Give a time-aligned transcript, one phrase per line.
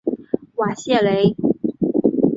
[0.55, 1.35] 瓦谢雷。